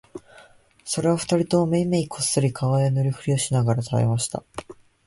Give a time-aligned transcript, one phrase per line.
[0.83, 4.43] それは二人ともめいめいこっそり顔へ塗るふりをしながら喰べました